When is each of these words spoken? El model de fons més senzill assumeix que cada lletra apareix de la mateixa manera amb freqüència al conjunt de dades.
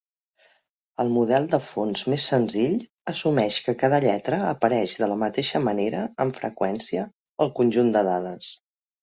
El 1.01 1.09
model 1.17 1.43
de 1.51 1.59
fons 1.65 2.01
més 2.13 2.25
senzill 2.31 2.73
assumeix 3.13 3.59
que 3.67 3.75
cada 3.83 3.99
lletra 4.07 4.41
apareix 4.53 4.97
de 5.03 5.11
la 5.13 5.19
mateixa 5.25 5.63
manera 5.69 6.01
amb 6.27 6.41
freqüència 6.41 7.07
al 7.47 7.55
conjunt 7.63 7.95
de 8.01 8.05
dades. 8.11 8.51